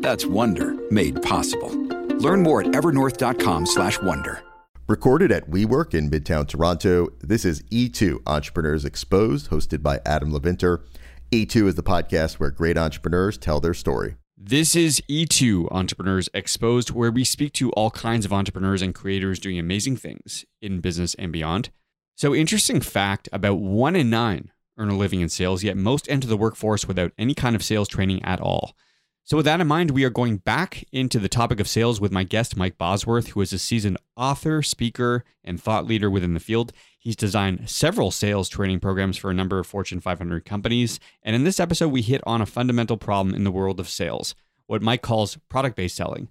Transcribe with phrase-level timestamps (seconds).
[0.00, 1.70] That's Wonder made possible.
[2.18, 4.42] Learn more at evernorth.com/wonder.
[4.88, 10.84] Recorded at WeWork in Midtown Toronto, this is E2 Entrepreneurs Exposed, hosted by Adam Leventer.
[11.30, 14.16] E2 is the podcast where great entrepreneurs tell their story.
[14.36, 19.38] This is E2 Entrepreneurs Exposed, where we speak to all kinds of entrepreneurs and creators
[19.38, 21.70] doing amazing things in business and beyond.
[22.16, 26.26] So, interesting fact about one in nine earn a living in sales, yet most enter
[26.26, 28.74] the workforce without any kind of sales training at all.
[29.24, 32.10] So, with that in mind, we are going back into the topic of sales with
[32.10, 36.40] my guest, Mike Bosworth, who is a seasoned author, speaker, and thought leader within the
[36.40, 36.72] field.
[36.98, 40.98] He's designed several sales training programs for a number of Fortune 500 companies.
[41.22, 44.34] And in this episode, we hit on a fundamental problem in the world of sales,
[44.66, 46.28] what Mike calls product based selling.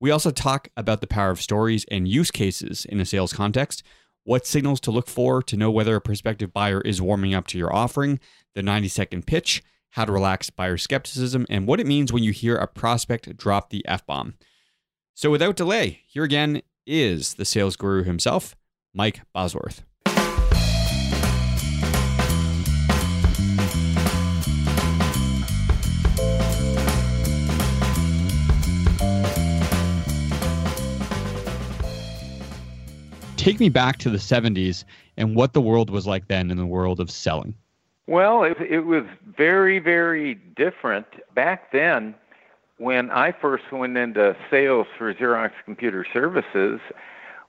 [0.00, 3.82] We also talk about the power of stories and use cases in a sales context,
[4.24, 7.58] what signals to look for to know whether a prospective buyer is warming up to
[7.58, 8.18] your offering,
[8.54, 12.32] the 90 second pitch how to relax buyer skepticism, and what it means when you
[12.32, 14.34] hear a prospect drop the F bomb.
[15.14, 18.56] So, without delay, here again is the sales guru himself,
[18.94, 19.82] Mike Bosworth.
[33.36, 34.84] Take me back to the 70s
[35.16, 37.54] and what the world was like then in the world of selling.
[38.06, 39.04] Well, it, it was
[39.36, 42.14] very, very different back then.
[42.78, 46.80] When I first went into sales for Xerox Computer Services,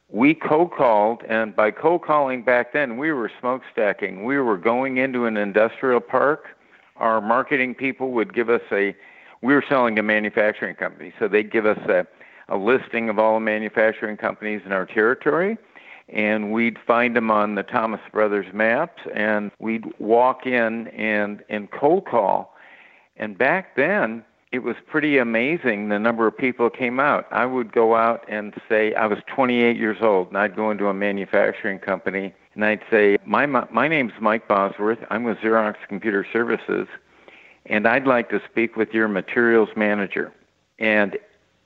[0.09, 4.25] we cold called, and by cold calling back then, we were smokestacking.
[4.25, 6.47] We were going into an industrial park.
[6.97, 8.93] Our marketing people would give us a,
[9.41, 12.05] we were selling to manufacturing companies, so they'd give us a,
[12.49, 15.57] a listing of all the manufacturing companies in our territory
[16.09, 21.69] and we'd find them on the Thomas Brothers maps, and we'd walk in and and
[21.71, 22.55] cold call.
[23.17, 27.25] And back then, it was pretty amazing the number of people came out.
[27.31, 30.87] I would go out and say I was 28 years old, and I'd go into
[30.87, 34.99] a manufacturing company, and I'd say my my name's Mike Bosworth.
[35.09, 36.87] I'm with Xerox Computer Services,
[37.65, 40.33] and I'd like to speak with your materials manager.
[40.79, 41.17] And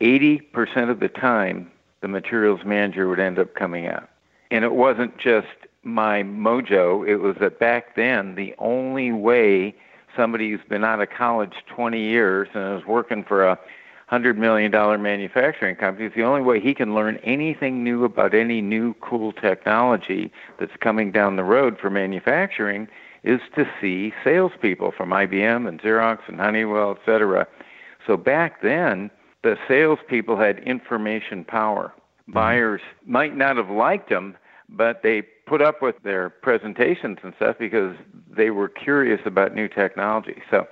[0.02, 1.72] 80% of the time,
[2.02, 4.10] the materials manager would end up coming out.
[4.52, 5.48] And it wasn't just
[5.84, 9.76] my mojo, it was that back then the only way
[10.16, 13.60] somebody who's been out of college 20 years and is working for a
[14.08, 18.34] hundred million dollar manufacturing company is the only way he can learn anything new about
[18.34, 22.88] any new cool technology that's coming down the road for manufacturing
[23.24, 27.48] is to see salespeople from IBM and Xerox and Honeywell, et cetera.
[28.06, 29.10] So back then,
[29.42, 31.92] the salespeople had information power.
[32.28, 32.34] Mm-hmm.
[32.34, 34.36] Buyers might not have liked them,
[34.68, 37.96] but they put up with their presentations and stuff because
[38.30, 40.42] they were curious about new technology.
[40.50, 40.68] So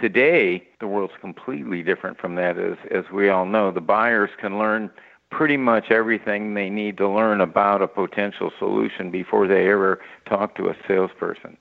[0.00, 3.70] today, the world's completely different from that, as, as we all know.
[3.70, 4.90] The buyers can learn
[5.30, 10.56] pretty much everything they need to learn about a potential solution before they ever talk
[10.56, 11.56] to a salesperson.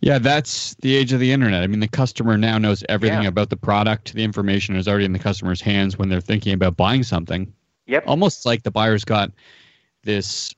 [0.00, 1.62] Yeah, that's the age of the internet.
[1.62, 3.28] I mean, the customer now knows everything yeah.
[3.28, 4.12] about the product.
[4.12, 7.52] The information is already in the customer's hands when they're thinking about buying something.
[7.86, 8.04] Yep.
[8.06, 9.30] Almost like the buyer's got
[10.02, 10.54] this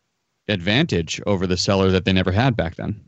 [0.48, 3.00] advantage over the seller that they never had back then.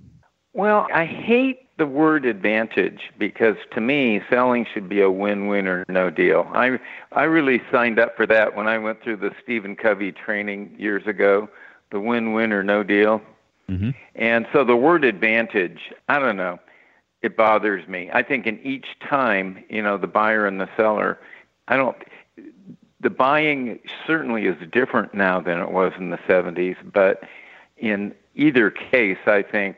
[0.52, 5.87] Well, I hate the word advantage because to me selling should be a win-win or
[5.88, 6.46] no deal.
[6.52, 6.78] I
[7.12, 11.06] I really signed up for that when I went through the Stephen Covey training years
[11.06, 11.49] ago,
[11.90, 13.23] the win-win or no deal.
[13.70, 13.90] Mm-hmm.
[14.16, 16.58] And so the word advantage, I don't know,
[17.23, 18.11] it bothers me.
[18.12, 21.19] I think in each time, you know, the buyer and the seller,
[21.69, 21.96] I don't
[23.00, 27.25] the buying certainly is different now than it was in the 70s, but
[27.79, 29.76] in either case, I think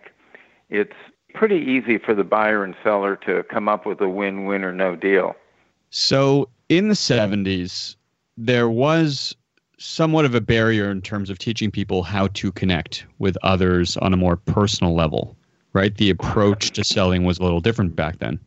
[0.70, 0.96] it's
[1.34, 4.72] pretty easy for the buyer and seller to come up with a win win or
[4.72, 5.36] no deal.
[5.90, 7.96] So in the 70s,
[8.36, 9.34] there was
[9.78, 14.12] somewhat of a barrier in terms of teaching people how to connect with others on
[14.12, 15.36] a more personal level,
[15.72, 15.96] right?
[15.96, 18.40] The approach to selling was a little different back then.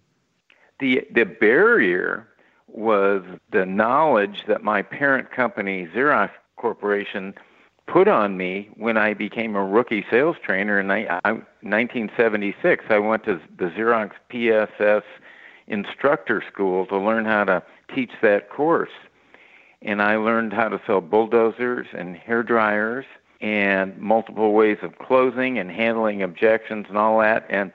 [0.79, 2.27] The the barrier
[2.75, 7.33] was the knowledge that my parent company Xerox Corporation
[7.87, 12.85] put on me when I became a rookie sales trainer in 1976.
[12.89, 15.03] I went to the Xerox PSS
[15.67, 17.63] instructor school to learn how to
[17.93, 18.89] teach that course.
[19.81, 23.05] And I learned how to sell bulldozers and hair dryers
[23.41, 27.45] and multiple ways of closing and handling objections and all that.
[27.49, 27.71] And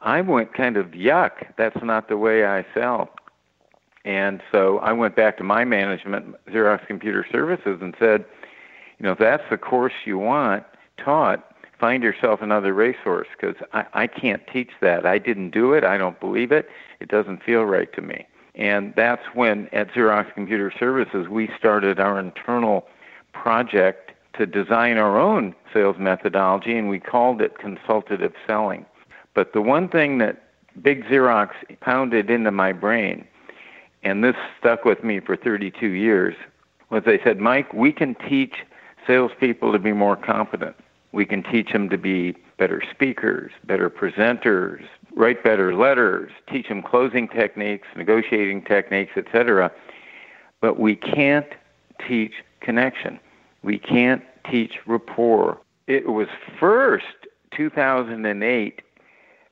[0.00, 1.56] I went kind of yuck.
[1.56, 3.10] That's not the way I sell.
[4.08, 8.24] And so I went back to my management, Xerox Computer Services, and said,
[8.98, 10.64] you know, if that's the course you want
[10.96, 15.04] taught, find yourself another resource because I, I can't teach that.
[15.04, 15.84] I didn't do it.
[15.84, 16.70] I don't believe it.
[17.00, 18.26] It doesn't feel right to me.
[18.54, 22.86] And that's when at Xerox Computer Services we started our internal
[23.34, 28.86] project to design our own sales methodology, and we called it consultative selling.
[29.34, 30.44] But the one thing that
[30.80, 31.50] Big Xerox
[31.80, 33.26] pounded into my brain,
[34.08, 36.34] and this stuck with me for 32 years,
[36.90, 38.54] was they said, Mike, we can teach
[39.06, 40.76] salespeople to be more competent.
[41.12, 44.84] We can teach them to be better speakers, better presenters,
[45.14, 49.70] write better letters, teach them closing techniques, negotiating techniques, etc.
[50.60, 51.48] But we can't
[52.06, 53.20] teach connection.
[53.62, 55.58] We can't teach rapport.
[55.86, 56.28] It was
[56.58, 57.06] first
[57.56, 58.82] 2008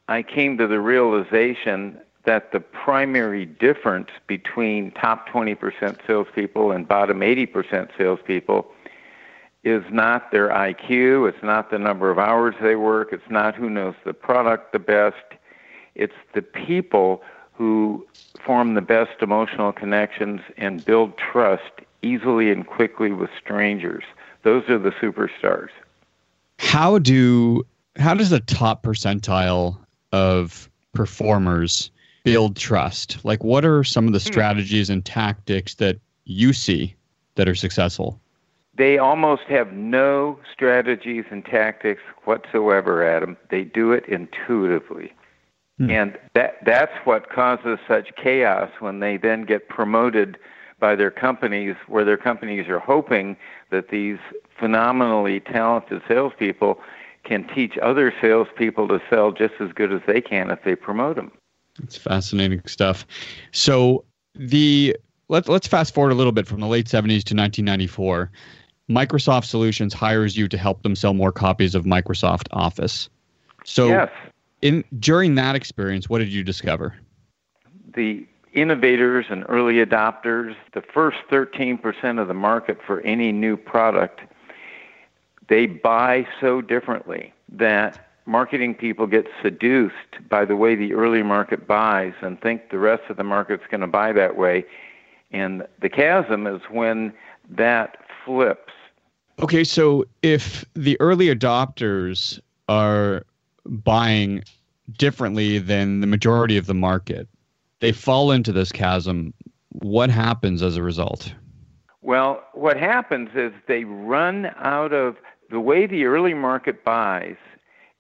[0.09, 7.21] I came to the realization that the primary difference between top 20% salespeople and bottom
[7.21, 8.71] 80% salespeople
[9.65, 13.71] is not their IQ, it's not the number of hours they work, it's not who
[13.71, 15.17] knows the product the best,
[15.95, 18.07] it's the people who
[18.45, 24.05] form the best emotional connections and build trust easily and quickly with strangers.
[24.43, 25.71] Those are the superstars.
[26.59, 27.65] How do
[27.97, 29.79] how does the top percentile
[30.13, 31.91] of performers
[32.27, 33.25] build trust?
[33.25, 34.27] Like what are some of the hmm.
[34.27, 36.95] strategies and tactics that you see
[37.37, 38.21] that are successful?
[38.77, 43.37] They almost have no strategies and tactics whatsoever, Adam.
[43.49, 45.13] They do it intuitively.
[45.79, 45.91] Hmm.
[45.91, 50.37] And that that's what causes such chaos when they then get promoted
[50.79, 53.37] by their companies, where their companies are hoping
[53.71, 54.19] that these
[54.59, 56.81] phenomenally talented salespeople
[57.25, 61.17] can teach other salespeople to sell just as good as they can if they promote
[61.17, 61.31] them.
[61.83, 63.07] It's fascinating stuff.
[63.53, 64.97] So the
[65.29, 68.31] let's let's fast forward a little bit from the late 70s to 1994.
[68.89, 73.09] Microsoft Solutions hires you to help them sell more copies of Microsoft Office.
[73.65, 74.11] So, yes.
[74.63, 76.95] in during that experience, what did you discover?
[77.95, 84.21] The innovators and early adopters, the first 13% of the market for any new product,
[85.49, 89.95] they buy so differently that marketing people get seduced
[90.29, 93.81] by the way the early market buys and think the rest of the market's going
[93.81, 94.65] to buy that way.
[95.31, 97.13] And the chasm is when
[97.49, 98.73] that flips
[99.43, 103.25] Okay, so if the early adopters are
[103.67, 104.43] buying
[104.97, 107.29] differently than the majority of the market,
[107.81, 109.35] they fall into this chasm.
[109.71, 111.35] What happens as a result?
[112.01, 115.17] Well, what happens is they run out of
[115.51, 117.37] the way the early market buys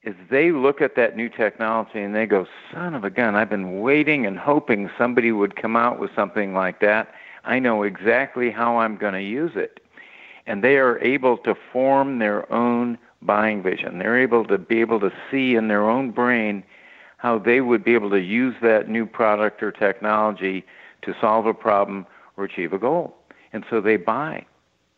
[0.07, 3.51] is they look at that new technology and they go, son of a gun, I've
[3.51, 7.13] been waiting and hoping somebody would come out with something like that.
[7.45, 9.81] I know exactly how I'm going to use it
[10.47, 13.99] and they are able to form their own buying vision.
[13.99, 16.63] They're able to be able to see in their own brain
[17.19, 20.65] how they would be able to use that new product or technology
[21.03, 23.17] to solve a problem or achieve a goal.
[23.53, 24.47] And so they buy.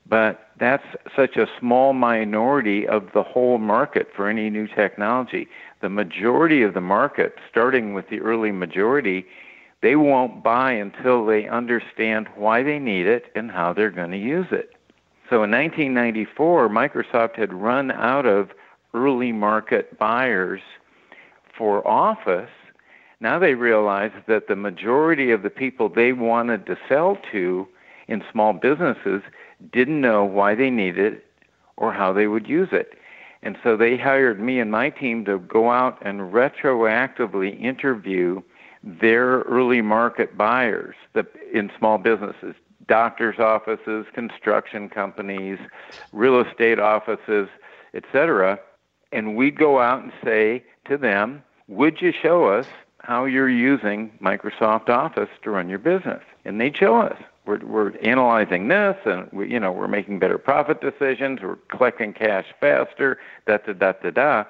[0.09, 0.85] But that's
[1.15, 5.49] such a small minority of the whole market for any new technology.
[5.83, 9.27] The majority of the market, starting with the early majority,
[9.83, 14.19] they won't buy until they understand why they need it and how they're going to
[14.19, 14.71] use it.
[15.31, 18.51] So in 1994, Microsoft had run out of
[18.95, 20.63] early market buyers
[21.57, 22.51] for Office.
[23.21, 27.69] Now they realized that the majority of the people they wanted to sell to
[28.07, 29.23] in small businesses
[29.73, 31.27] didn't know why they needed it
[31.77, 32.95] or how they would use it.
[33.43, 38.43] And so they hired me and my team to go out and retroactively interview
[38.83, 40.95] their early market buyers
[41.53, 42.55] in small businesses
[42.89, 45.59] doctors' offices, construction companies,
[46.13, 47.49] real estate offices,
[47.95, 48.59] etc.
[49.13, 52.67] And we'd go out and say to them, Would you show us
[53.01, 56.23] how you're using Microsoft Office to run your business?
[56.45, 57.17] And they'd show us.
[57.49, 61.41] We're, we're analyzing this, and we, you know we're making better profit decisions.
[61.43, 63.19] We're collecting cash faster.
[63.47, 64.45] Da da da da da.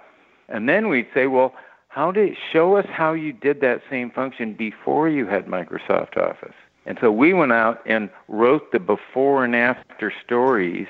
[0.49, 1.55] And then we'd say, well,
[1.89, 6.55] how did show us how you did that same function before you had Microsoft Office?
[6.87, 10.89] And so we went out and wrote the before and after stories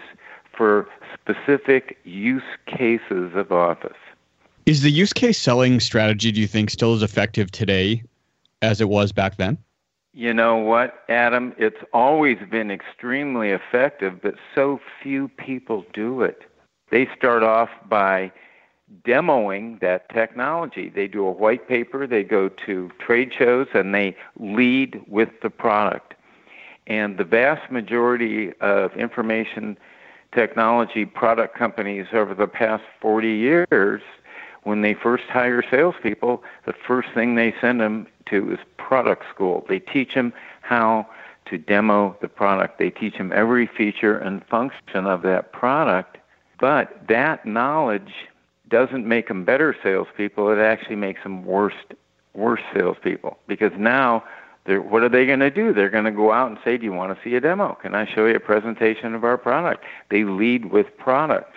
[0.56, 3.96] for specific use cases of Office.
[4.66, 8.02] Is the use case selling strategy, do you think, still as effective today
[8.62, 9.58] as it was back then?
[10.18, 11.54] You know what, Adam?
[11.58, 16.42] It's always been extremely effective, but so few people do it.
[16.90, 18.32] They start off by
[19.04, 20.88] demoing that technology.
[20.88, 25.50] They do a white paper, they go to trade shows, and they lead with the
[25.50, 26.14] product.
[26.88, 29.78] And the vast majority of information
[30.34, 34.02] technology product companies over the past 40 years,
[34.64, 39.66] when they first hire salespeople, the first thing they send them to is product school.
[39.68, 41.06] They teach them how
[41.44, 42.78] to demo the product.
[42.78, 46.16] They teach them every feature and function of that product.
[46.58, 48.14] But that knowledge
[48.68, 50.50] doesn't make them better salespeople.
[50.50, 51.74] It actually makes them worse
[52.34, 54.22] worse salespeople because now
[54.66, 55.72] what are they going to do?
[55.72, 57.76] They're going to go out and say, "Do you want to see a demo?
[57.82, 61.54] Can I show you a presentation of our product?" They lead with product.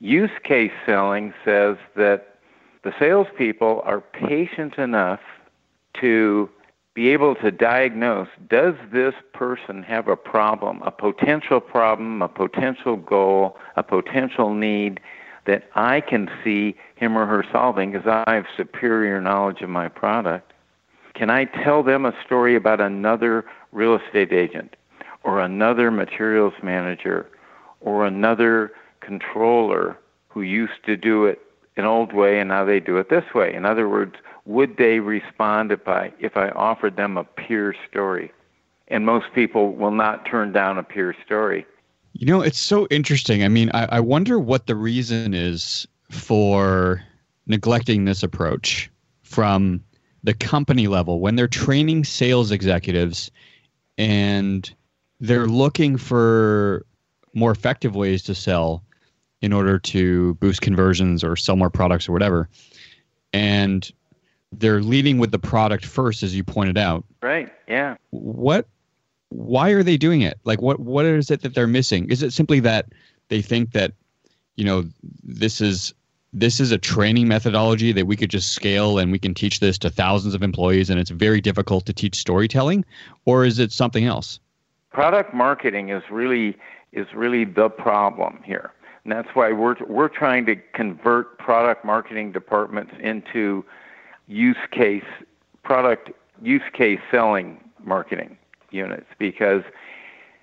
[0.00, 2.36] Use case selling says that
[2.84, 5.20] the salespeople are patient enough
[6.00, 6.48] to
[6.94, 12.96] be able to diagnose does this person have a problem, a potential problem, a potential
[12.96, 15.00] goal, a potential need
[15.46, 19.88] that I can see him or her solving because I have superior knowledge of my
[19.88, 20.52] product?
[21.14, 24.76] Can I tell them a story about another real estate agent
[25.24, 27.26] or another materials manager
[27.80, 31.40] or another controller who used to do it
[31.76, 33.54] an old way and now they do it this way?
[33.54, 38.32] In other words, would they respond if I if I offered them a peer story?
[38.88, 41.66] And most people will not turn down a peer story.
[42.12, 43.42] You know, it's so interesting.
[43.42, 47.02] I mean, I, I wonder what the reason is for
[47.46, 48.90] neglecting this approach
[49.22, 49.82] from
[50.24, 53.30] the company level when they're training sales executives
[53.96, 54.72] and
[55.20, 56.84] they're looking for
[57.34, 58.84] more effective ways to sell
[59.40, 62.48] in order to boost conversions or sell more products or whatever.
[63.32, 63.90] And
[64.52, 67.04] they're leading with the product first, as you pointed out.
[67.22, 67.52] Right.
[67.68, 67.96] Yeah.
[68.10, 68.66] What
[69.30, 70.38] why are they doing it?
[70.44, 72.10] Like, what what is it that they're missing?
[72.10, 72.86] Is it simply that
[73.28, 73.92] they think that,
[74.56, 74.84] you know,
[75.22, 75.94] this is
[76.34, 79.76] this is a training methodology that we could just scale and we can teach this
[79.78, 82.84] to thousands of employees and it's very difficult to teach storytelling,
[83.24, 84.40] or is it something else?
[84.90, 86.56] Product marketing is really
[86.92, 88.72] is really the problem here.
[89.04, 93.64] And that's why we're we're trying to convert product marketing departments into
[94.32, 95.04] use case
[95.62, 96.10] product
[96.40, 98.36] use case selling marketing
[98.70, 99.62] units because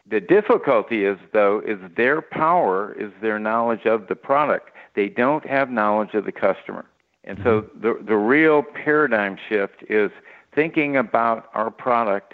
[0.10, 4.70] the difficulty is though is their power is their knowledge of the product.
[4.96, 6.86] They don't have knowledge of the customer.
[7.24, 7.82] And so mm-hmm.
[7.82, 10.12] the the real paradigm shift is
[10.54, 12.34] thinking about our product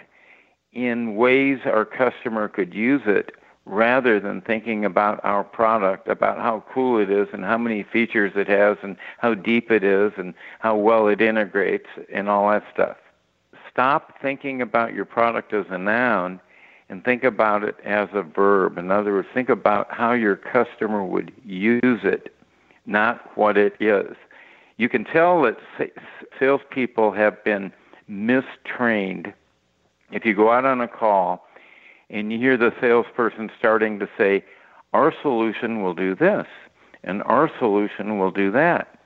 [0.72, 3.32] in ways our customer could use it
[3.66, 8.32] rather than thinking about our product, about how cool it is and how many features
[8.36, 12.64] it has and how deep it is and how well it integrates and all that
[12.72, 12.96] stuff
[13.76, 16.40] stop thinking about your product as a noun
[16.88, 18.78] and think about it as a verb.
[18.78, 22.34] In other words, think about how your customer would use it,
[22.86, 24.16] not what it is.
[24.78, 25.58] You can tell that
[26.38, 27.70] salespeople have been
[28.08, 29.34] mistrained.
[30.10, 31.45] If you go out on a call
[32.10, 34.44] and you hear the salesperson starting to say,
[34.92, 36.46] Our solution will do this,
[37.04, 38.98] and our solution will do that.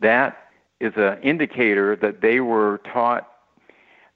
[0.00, 0.48] That
[0.80, 3.28] is an indicator that they were taught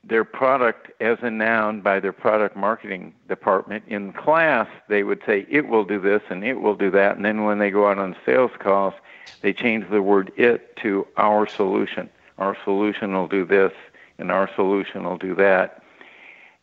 [0.05, 3.85] their product as a noun by their product marketing department.
[3.87, 7.17] In class, they would say, it will do this and it will do that.
[7.17, 8.95] And then when they go out on sales calls,
[9.43, 12.11] they change the word it to our solution.
[12.39, 13.73] Our solution will do this
[14.19, 15.82] and our solution will do that.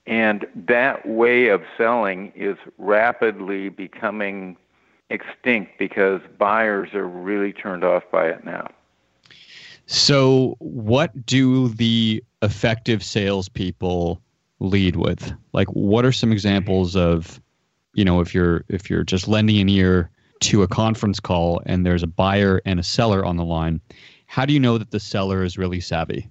[0.09, 4.57] And that way of selling is rapidly becoming
[5.11, 8.67] extinct because buyers are really turned off by it now.
[9.85, 14.19] So, what do the effective salespeople
[14.59, 15.31] lead with?
[15.53, 17.39] Like, what are some examples of,
[17.93, 20.09] you know, if you're if you're just lending an ear
[20.41, 23.79] to a conference call and there's a buyer and a seller on the line,
[24.25, 26.27] how do you know that the seller is really savvy?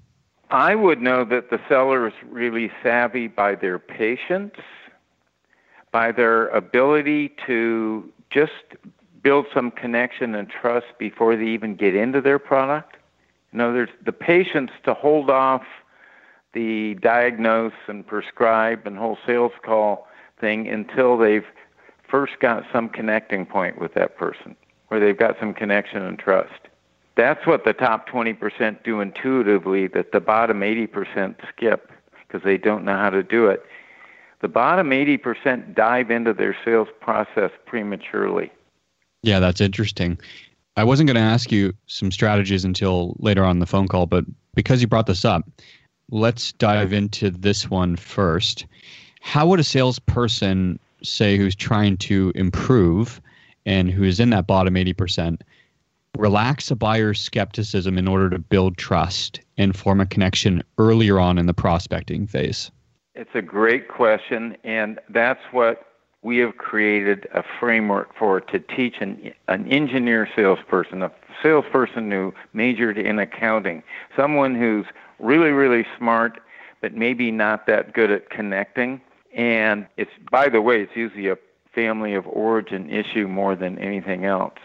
[0.51, 4.55] I would know that the seller is really savvy by their patience,
[5.93, 8.53] by their ability to just
[9.23, 12.97] build some connection and trust before they even get into their product.
[13.53, 15.65] You know, there's the patience to hold off
[16.55, 20.09] the diagnose and prescribe and whole sales call
[20.41, 21.47] thing until they've
[22.09, 24.57] first got some connecting point with that person,
[24.89, 26.69] where they've got some connection and trust.
[27.19, 32.85] That's what the top 20% do intuitively that the bottom 80% skip because they don't
[32.85, 33.65] know how to do it.
[34.41, 38.53] The bottom 80% dive into their sales process prematurely.
[39.25, 40.17] Yeah, that's interesting.
[40.77, 44.25] I wasn't going to ask you some strategies until later on the phone call, but
[44.55, 45.43] because you brought this up,
[46.13, 48.65] let's dive into this one first.
[49.23, 53.21] How would a salesperson say who's trying to improve
[53.67, 55.41] and who is in that bottom 80%
[56.17, 61.39] relax a buyer's skepticism in order to build trust and form a connection earlier on
[61.39, 62.71] in the prospecting phase?
[63.15, 65.85] It's a great question, and that's what
[66.23, 71.11] we have created a framework for to teach an, an engineer salesperson, a
[71.43, 73.83] salesperson who majored in accounting,
[74.17, 74.87] someone who's
[75.19, 76.41] really, really smart,
[76.81, 79.01] but maybe not that good at connecting.
[79.35, 81.39] And it's, by the way, it's usually a
[81.75, 84.59] family of origin issue more than anything else.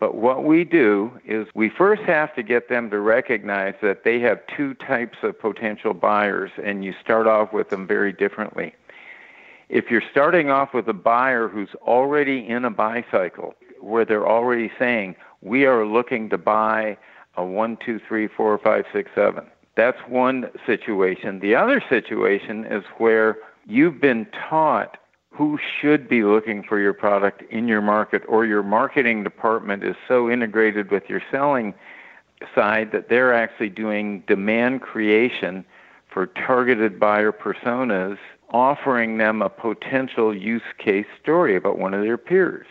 [0.00, 4.18] But what we do is we first have to get them to recognize that they
[4.20, 8.74] have two types of potential buyers, and you start off with them very differently.
[9.68, 14.26] If you're starting off with a buyer who's already in a buy cycle, where they're
[14.26, 16.96] already saying, We are looking to buy
[17.36, 19.44] a one, two, three, four, five, six, seven.
[19.76, 21.40] That's one situation.
[21.40, 24.96] The other situation is where you've been taught
[25.32, 29.96] who should be looking for your product in your market, or your marketing department is
[30.08, 31.72] so integrated with your selling
[32.54, 35.64] side that they're actually doing demand creation
[36.08, 38.18] for targeted buyer personas,
[38.50, 42.66] offering them a potential use case story about one of their peers.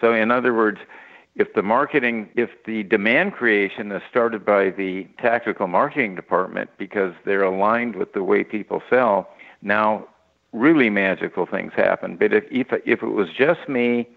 [0.00, 0.78] So, in other words,
[1.34, 7.12] if the marketing, if the demand creation is started by the tactical marketing department because
[7.24, 9.28] they're aligned with the way people sell,
[9.60, 10.06] now
[10.54, 12.16] really magical things happen.
[12.16, 14.08] But if, if, if it was just me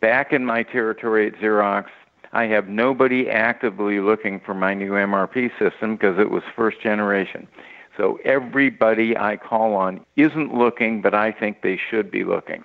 [0.00, 1.86] back in my territory at Xerox,
[2.32, 7.48] I have nobody actively looking for my new MRP system because it was first generation.
[7.96, 12.62] So everybody I call on isn't looking, but I think they should be looking.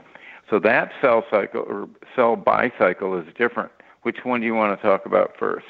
[0.49, 3.71] So that sell cycle or sell buy cycle is different.
[4.03, 5.65] Which one do you want to talk about first?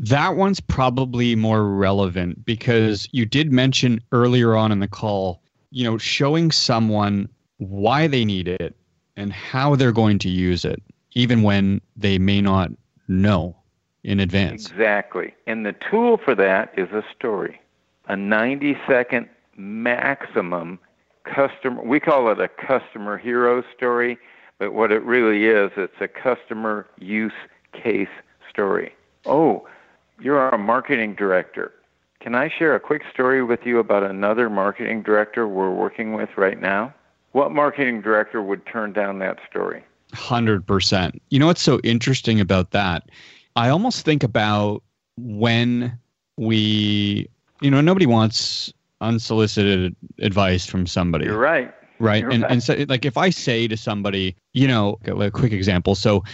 [0.00, 5.84] That one's probably more relevant because you did mention earlier on in the call you
[5.84, 7.28] know, showing someone
[7.58, 8.74] why they need it
[9.16, 12.70] and how they're going to use it, even when they may not
[13.08, 13.56] know
[14.04, 14.66] in advance.
[14.66, 15.34] Exactly.
[15.46, 17.60] And the tool for that is a story,
[18.06, 20.78] a 90 second maximum
[21.24, 24.18] customer, we call it a customer hero story,
[24.58, 27.32] but what it really is, it's a customer use
[27.72, 28.08] case
[28.48, 28.94] story.
[29.26, 29.66] Oh,
[30.20, 31.72] you're a marketing director.
[32.20, 36.30] Can I share a quick story with you about another marketing director we're working with
[36.36, 36.92] right now?
[37.32, 39.84] What marketing director would turn down that story?
[40.14, 41.20] 100%.
[41.30, 43.08] You know what's so interesting about that?
[43.56, 44.82] I almost think about
[45.16, 45.96] when
[46.36, 47.28] we,
[47.60, 51.26] you know, nobody wants unsolicited advice from somebody.
[51.26, 51.72] You're right.
[52.00, 52.22] Right.
[52.22, 52.52] You're and right.
[52.52, 55.94] and so like if I say to somebody, you know, a quick example.
[55.94, 56.24] So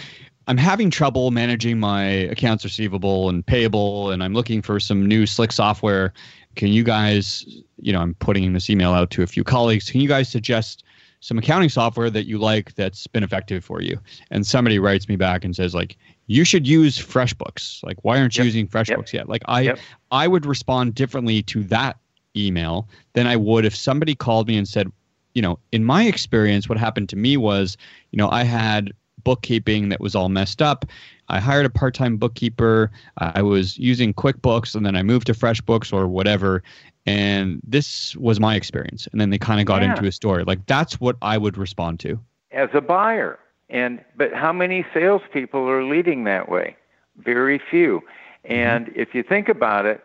[0.47, 5.25] I'm having trouble managing my accounts receivable and payable, and I'm looking for some new
[5.25, 6.13] slick software.
[6.55, 7.45] Can you guys,
[7.81, 9.89] you know, I'm putting this email out to a few colleagues.
[9.89, 10.83] Can you guys suggest
[11.19, 13.99] some accounting software that you like that's been effective for you?
[14.29, 17.83] And somebody writes me back and says, like, you should use FreshBooks.
[17.83, 18.45] Like, why aren't you Yep.
[18.45, 19.27] using FreshBooks yet?
[19.27, 19.79] Like, I, Yep.
[20.11, 21.97] I would respond differently to that
[22.37, 24.91] email than I would if somebody called me and said,
[25.33, 27.77] you know, in my experience, what happened to me was,
[28.11, 28.91] you know, I had
[29.25, 30.85] bookkeeping that was all messed up.
[31.27, 32.89] I hired a part time bookkeeper.
[33.17, 36.63] I was using QuickBooks and then I moved to FreshBooks or whatever.
[37.05, 39.07] And this was my experience.
[39.11, 39.89] And then they kind of got Yeah.
[39.89, 40.43] into a story.
[40.45, 42.17] Like that's what I would respond to.
[42.51, 43.37] as a buyer.
[43.69, 46.77] And but how many salespeople are leading that way?
[47.17, 47.99] Very few.
[48.45, 48.53] Mm-hmm.
[48.53, 50.01] And if you think about it,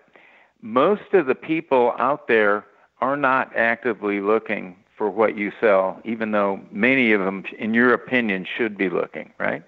[0.62, 2.64] most of the people out there
[3.00, 7.94] are not actively looking for what you sell, even though many of them, in your
[7.94, 9.62] opinion, should be looking, right?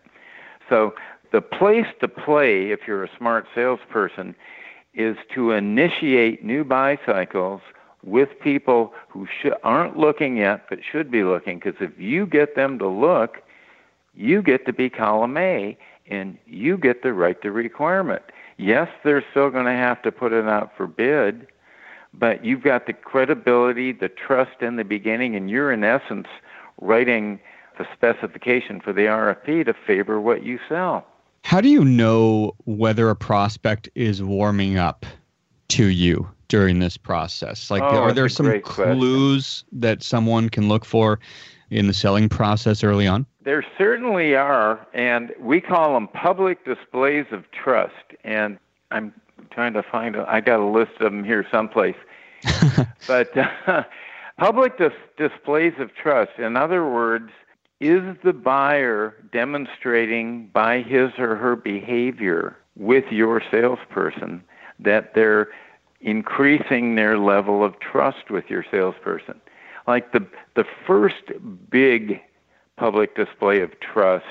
[0.68, 0.92] So
[1.32, 4.34] the place to play, if you're a smart salesperson,
[4.92, 7.62] is to initiate new buy cycles
[8.04, 11.58] with people who sh- aren't looking yet but should be looking.
[11.58, 13.38] Because if you get them to look,
[14.14, 15.78] you get to be column A
[16.10, 18.20] and you get to write the requirement.
[18.58, 21.46] Yes, they're still going to have to put it out for bid,
[22.14, 26.26] but you've got the credibility, the trust in the beginning, and you're in essence
[26.80, 27.40] writing
[27.78, 31.06] the specification for the RFP to favor what you sell.
[31.44, 35.06] How do you know whether a prospect is warming up
[35.68, 37.70] to you, during this process?
[37.70, 38.98] Like, Oh, are there some great question.
[38.98, 41.18] clues that someone can look for
[41.70, 43.24] in the selling process early on?
[43.42, 47.94] There certainly are, and we call them public displays of trust.
[48.22, 48.58] And
[48.90, 49.14] I'm
[49.50, 51.96] trying to find, a, I got a list of them here someplace.
[53.06, 53.84] but uh,
[54.38, 57.30] public dis- displays of trust, in other words,
[57.80, 64.42] is the buyer demonstrating by his or her behavior with your salesperson
[64.78, 65.48] that they're
[66.00, 69.40] increasing their level of trust with your salesperson?
[69.86, 70.24] Like the
[70.54, 71.32] the first
[71.70, 72.20] big
[72.76, 74.26] public display of trust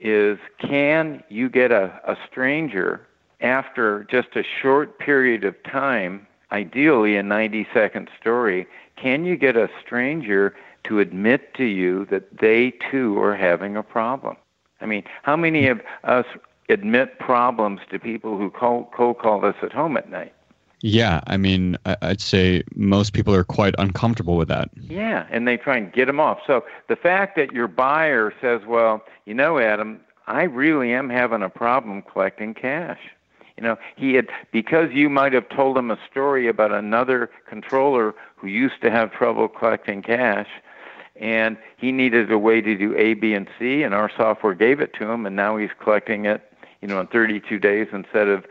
[0.00, 3.06] is can you get a, a stranger
[3.40, 8.66] after just a short period of time, ideally a 90 second story,
[8.96, 13.82] can you get a stranger to admit to you that they too are having a
[13.82, 14.36] problem?
[14.80, 16.26] I mean, how many of us
[16.68, 20.32] admit problems to people who call, cold call us at home at night?
[20.80, 24.68] Yeah, I mean, I'd say most people are quite uncomfortable with that.
[24.76, 26.40] Yeah, and they try and get them off.
[26.46, 31.42] So the fact that your buyer says, "Well, you know, Adam, I really am having
[31.42, 33.00] a problem collecting cash."
[33.56, 38.14] You know, he had because you might have told him a story about another controller
[38.36, 40.48] who used to have trouble collecting cash
[41.16, 44.80] and he needed a way to do A, B, and C and our software gave
[44.80, 48.44] it to him and now he's collecting it, you know, in 32 days instead of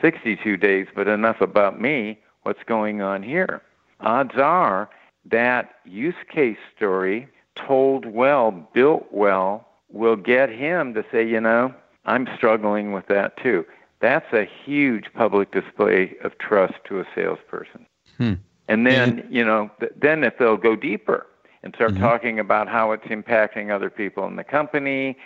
[0.00, 2.18] 62 days, but enough about me.
[2.42, 3.62] What's going on here?
[4.00, 4.88] Odds are
[5.24, 11.74] that use case story told well, built well, will get him to say, you know,
[12.06, 13.64] I'm struggling with that too.
[14.00, 17.86] That's a huge public display of trust to a salesperson.
[18.16, 18.34] Hmm.
[18.68, 21.26] And then, you know, th- then if they'll go deeper
[21.62, 25.16] and start talking about how it's impacting other people in the company.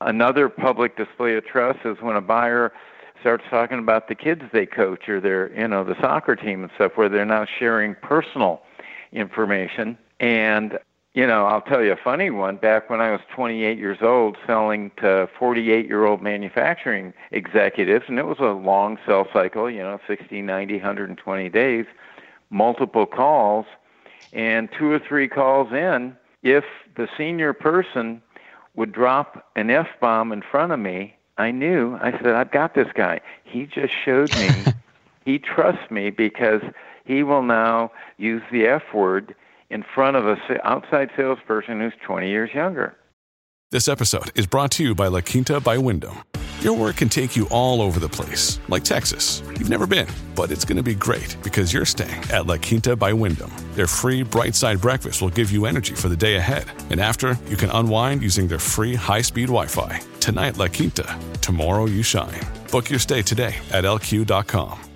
[0.00, 2.72] Another public display of trust is when a buyer
[3.20, 6.70] starts talking about the kids they coach or their, you know, the soccer team and
[6.74, 8.62] stuff where they're now sharing personal
[9.12, 9.98] information.
[10.20, 10.78] And,
[11.16, 12.56] you know, I'll tell you a funny one.
[12.56, 18.18] Back when I was 28 years old selling to 48 year old manufacturing executives, and
[18.18, 21.86] it was a long sell cycle, you know, 60, 90, 120 days,
[22.50, 23.64] multiple calls,
[24.34, 26.64] and two or three calls in, if
[26.96, 28.20] the senior person
[28.74, 32.74] would drop an F bomb in front of me, I knew, I said, I've got
[32.74, 33.20] this guy.
[33.42, 34.68] He just showed me
[35.24, 36.60] he trusts me because
[37.06, 39.34] he will now use the F word
[39.70, 42.96] in front of a outside salesperson who's 20 years younger.
[43.72, 46.22] This episode is brought to you by La Quinta by Wyndham.
[46.60, 49.42] Your work can take you all over the place, like Texas.
[49.58, 52.96] You've never been, but it's going to be great because you're staying at La Quinta
[52.96, 53.52] by Wyndham.
[53.74, 56.64] Their free bright side breakfast will give you energy for the day ahead.
[56.90, 60.00] And after, you can unwind using their free high speed Wi Fi.
[60.20, 61.18] Tonight, La Quinta.
[61.40, 62.40] Tomorrow, you shine.
[62.72, 64.95] Book your stay today at lq.com.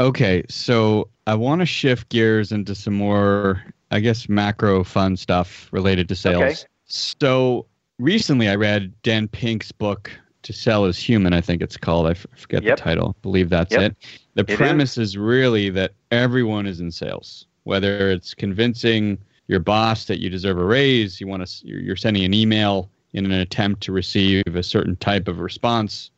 [0.00, 5.68] Okay, so I want to shift gears into some more, I guess, macro fun stuff
[5.72, 6.42] related to sales.
[6.42, 6.56] Okay.
[6.86, 7.66] So
[7.98, 10.10] recently I read Dan Pink's book,
[10.44, 12.06] To Sell is Human, I think it's called.
[12.06, 12.78] I forget Yep.
[12.78, 13.14] the title.
[13.18, 13.82] I believe that's Yep.
[13.82, 13.96] it.
[14.34, 14.56] The is.
[14.56, 20.30] premise is really that everyone is in sales, whether it's convincing your boss that you
[20.30, 24.44] deserve a raise, you want to, you're sending an email in an attempt to receive
[24.46, 26.10] a certain type of response,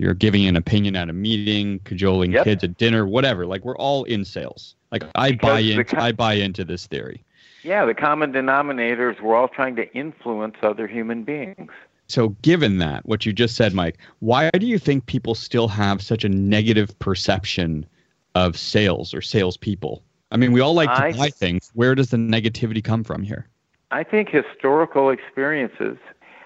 [0.00, 2.44] you're giving an opinion at a meeting, cajoling Yep.
[2.44, 3.46] kids at dinner, whatever.
[3.46, 4.74] Like we're all in sales.
[4.90, 7.22] Like I Because buy the into I buy into this theory.
[7.62, 11.70] Yeah, the common denominators, we're all trying to influence other human beings.
[12.08, 16.02] So given that, what you just said, Mike, why do you think people still have
[16.02, 17.86] such a negative perception
[18.34, 20.02] of sales or salespeople?
[20.32, 21.70] I mean, we all like to I- buy things.
[21.74, 23.46] Where does the negativity come from here?
[23.92, 25.98] I think historical experiences.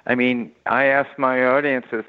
[0.07, 2.05] I mean, I ask my audiences,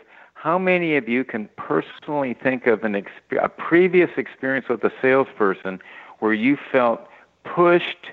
[0.46, 3.04] how many of you can personally think of an
[3.42, 5.80] a previous experience with a salesperson
[6.20, 7.02] where you felt
[7.44, 8.12] pushed,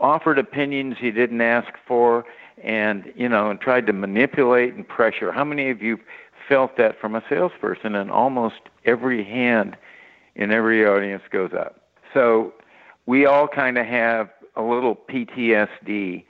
[0.00, 2.24] offered opinions you didn't ask for,
[2.64, 5.30] and you know, and tried to manipulate and pressure?
[5.30, 6.00] How many of you
[6.48, 7.94] felt that from a salesperson?
[7.96, 9.76] And almost every hand
[10.34, 11.82] in every audience goes up.
[12.14, 12.54] So
[13.04, 16.24] we all kind of have a little PTSD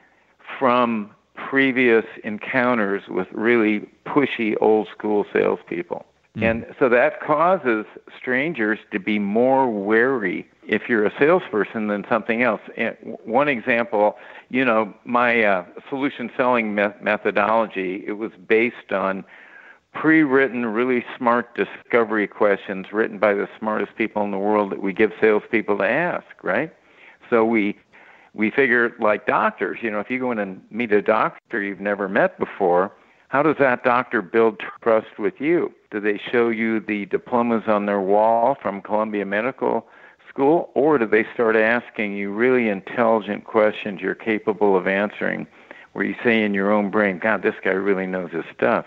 [0.59, 6.05] from previous encounters with really pushy old school salespeople.
[6.35, 7.85] And so that causes
[8.19, 12.63] strangers to be more wary if you're a salesperson than something else.
[12.77, 14.17] And One example,
[14.49, 19.25] you know, my uh, solution selling me- methodology, it was based on
[19.93, 24.95] pre-written, really smart discovery questions written by the smartest people in the world that we
[24.95, 26.73] give salespeople to ask, right?
[27.29, 27.77] So we
[28.35, 31.81] we figure like doctors, you know, if you go in and meet a doctor you've
[31.81, 32.93] never met before,
[33.29, 35.73] how does that doctor build trust with you?
[35.91, 39.87] Do they show you the diplomas on their wall from Columbia Medical
[40.29, 45.47] School, or do they start asking you really intelligent questions you're capable of answering,
[45.93, 48.87] where you say in your own brain, God, this guy really knows his stuff?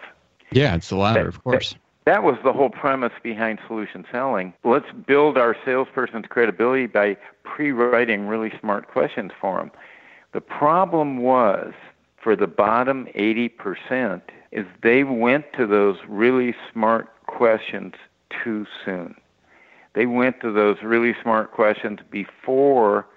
[0.52, 1.72] Yeah, it's the latter, that, of course.
[1.74, 4.54] That, that was the whole premise behind solution selling.
[4.64, 9.72] Let's build our salesperson's credibility by pre writing really smart questions for them.
[10.34, 11.74] The problem was
[12.22, 17.94] for the bottom 80% is they went to those really smart questions
[18.44, 19.16] too soon.
[19.94, 23.08] They went to those really smart questions before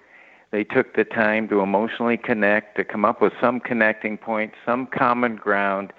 [0.51, 4.87] they took the time to emotionally connect, to come up with some connecting point, some
[4.87, 5.93] common ground,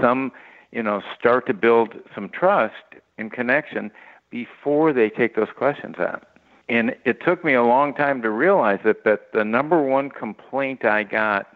[0.00, 0.32] some
[0.74, 2.74] you know, start to build some trust
[3.16, 3.92] and connection
[4.30, 6.26] before they take those questions out.
[6.68, 10.84] And it took me a long time to realize it, but the number one complaint
[10.84, 11.46] I got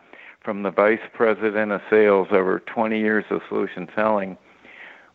[0.40, 4.38] from the vice president of sales over 20 years of solution selling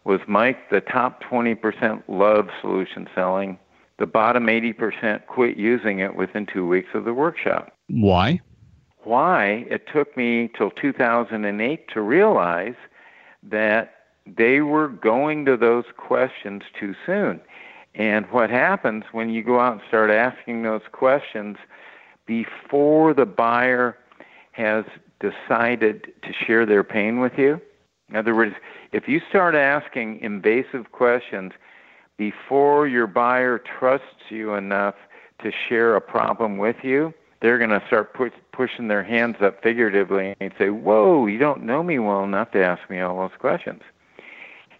[0.03, 3.57] was Mike, the top 20% love solution selling.
[3.99, 7.71] The bottom 80% quit using it within two weeks of the workshop.
[7.87, 8.41] Why?
[9.03, 9.65] Why?
[9.69, 12.75] It took me till 2008 to realize
[13.49, 17.41] that they were going to those questions too soon.
[17.95, 21.57] And what happens when you go out and start asking those questions
[22.25, 23.97] before the buyer
[24.53, 24.85] has
[25.19, 27.61] decided to share their pain with you?
[28.09, 28.55] In other words,
[28.91, 31.51] if you start asking invasive questions
[32.17, 34.95] before your buyer trusts you enough
[35.41, 39.61] to share a problem with you, they're going to start push, pushing their hands up
[39.61, 43.37] figuratively and say, Whoa, you don't know me well enough to ask me all those
[43.39, 43.81] questions.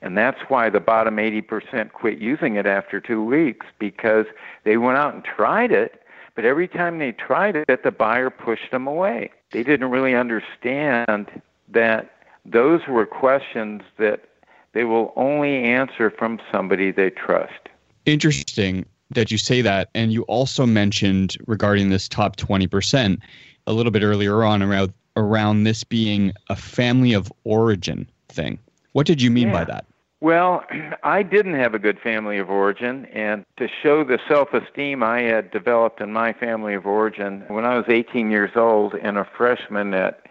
[0.02, 4.26] And that's why the bottom 80% quit using it after two weeks because
[4.66, 6.04] they went out and tried it,
[6.36, 9.32] but every time they tried it, the buyer pushed them away.
[9.52, 12.12] They didn't really understand that
[12.46, 14.26] those were questions that
[14.74, 17.70] they will only answer from somebody they trust.
[18.06, 19.90] Interesting that you say that.
[19.96, 23.20] And you also mentioned regarding this top 20%
[23.68, 28.60] a little bit earlier on around, around this being a family of origin thing.
[28.94, 29.54] What did you mean yeah.
[29.54, 29.86] by that?
[30.22, 30.64] Well,
[31.04, 35.22] I didn't have a good family of origin, and to show the self esteem I
[35.22, 39.28] had developed in my family of origin, when I was 18 years old and a
[39.38, 40.26] freshman at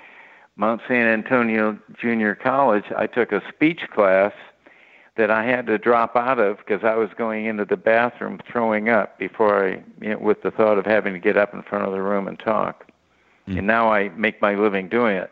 [0.56, 4.32] Mount San Antonio Junior College, I took a speech class
[5.16, 8.88] that I had to drop out of because I was going into the bathroom throwing
[8.88, 11.84] up before I, you know, with the thought of having to get up in front
[11.84, 12.90] of the room and talk.
[13.48, 13.58] Mm.
[13.58, 15.30] And now I make my living doing it.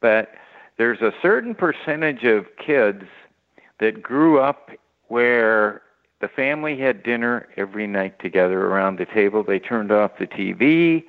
[0.00, 0.34] But
[0.78, 3.04] there's a certain percentage of kids
[3.80, 4.70] that grew up
[5.08, 5.82] where
[6.20, 9.42] the family had dinner every night together around the table.
[9.42, 11.04] They turned off the TV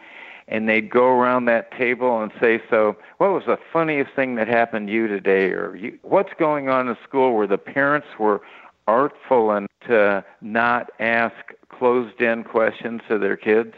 [0.49, 4.47] and they'd go around that table and say, "So, what was the funniest thing that
[4.47, 8.41] happened to you today?" or "What's going on in school?" Where the parents were
[8.87, 11.35] artful and to not ask
[11.69, 13.75] closed in questions to their kids,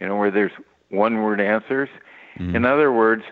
[0.00, 0.52] you know, where there's
[0.90, 1.88] one-word answers.
[2.38, 2.54] Mm.
[2.54, 3.24] In other words,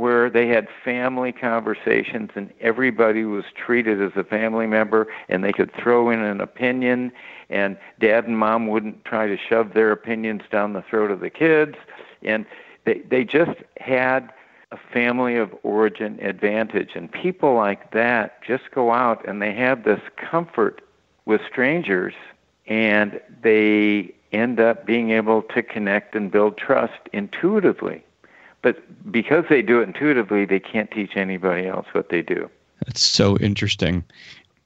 [0.00, 5.52] where they had family conversations and everybody was treated as a family member and they
[5.52, 7.12] could throw in an opinion
[7.50, 11.28] and dad and mom wouldn't try to shove their opinions down the throat of the
[11.28, 11.74] kids
[12.22, 12.46] and
[12.86, 14.32] they they just had
[14.72, 19.84] a family of origin advantage and people like that just go out and they have
[19.84, 20.80] this comfort
[21.26, 22.14] with strangers
[22.66, 28.02] and they end up being able to connect and build trust intuitively
[28.62, 28.76] but
[29.10, 32.48] because they do it intuitively they can't teach anybody else what they do
[32.86, 34.04] that's so interesting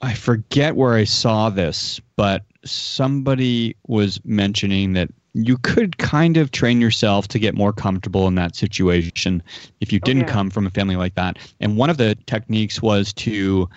[0.02, 6.52] i forget where i saw this but somebody was mentioning that you could kind of
[6.52, 9.42] train yourself to get more comfortable in that situation
[9.80, 10.32] if you oh, didn't oh, yeah.
[10.32, 11.38] come from a family like that.
[11.60, 13.68] And one of the techniques was to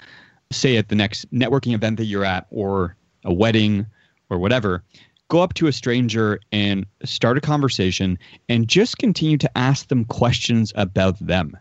[0.51, 2.95] say at the next networking event that you're at or
[3.25, 3.85] a wedding
[4.29, 4.83] or whatever,
[5.29, 10.05] go up to a stranger and start a conversation and just continue to ask them
[10.05, 11.57] questions about them.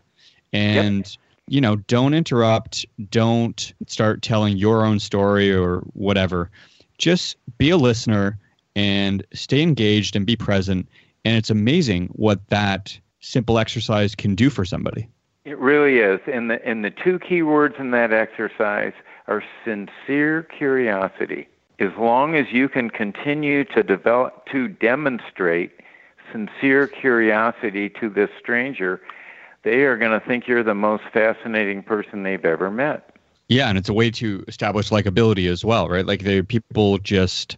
[0.53, 1.17] And yep.
[1.49, 6.51] you know, don't interrupt, don't start telling your own story or whatever.
[6.99, 8.39] Just be a listener
[8.75, 10.89] and stay engaged and be present.
[11.25, 15.09] And it's amazing what that simple exercise can do for somebody.
[15.45, 16.21] It really is.
[16.33, 18.93] And the, and the two key words in that exercise
[19.27, 21.49] are sincere curiosity.
[21.79, 25.73] As long as you can continue to develop to demonstrate
[26.33, 29.01] sincere curiosity to this stranger,
[29.63, 33.17] they are going to think you're the most fascinating person they've ever met.
[33.49, 36.05] Yeah, and it's a way to establish likability as well, right?
[36.05, 37.57] Like they people just,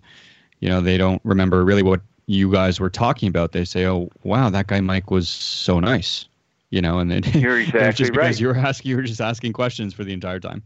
[0.60, 3.52] you know, they don't remember really what you guys were talking about.
[3.52, 6.26] They say, "Oh, wow, that guy Mike was so nice,"
[6.68, 8.40] you know, and then you're exactly just because right.
[8.40, 10.62] you were asking, you were just asking questions for the entire time.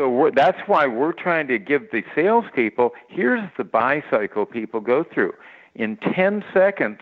[0.00, 2.92] So that's why we're trying to give the salespeople.
[3.08, 5.34] Here's the buy cycle people go through.
[5.74, 7.00] In 10 seconds,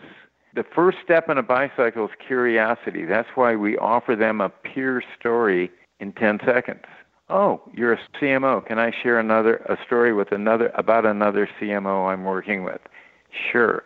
[0.57, 3.05] the first step in a buy cycle is curiosity.
[3.05, 6.83] That's why we offer them a peer story in 10 seconds.
[7.31, 8.67] Oh, you're a CMO.
[8.67, 12.81] Can I share another a story with another about another CMO I'm working with?
[13.53, 13.85] Sure.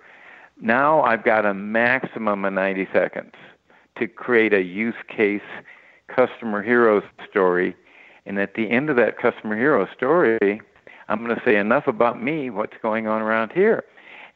[0.58, 3.34] Now I've got a maximum of 90 seconds
[3.98, 5.42] to create a use case
[6.08, 7.76] customer hero story.
[8.26, 10.60] And at the end of that customer hero story,
[11.08, 13.84] I'm going to say enough about me, what's going on around here.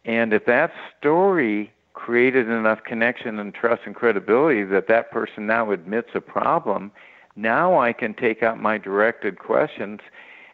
[0.05, 5.71] And if that story created enough connection and trust and credibility that that person now
[5.73, 6.93] admits a problem,
[7.35, 10.01] now I can take out my directed questions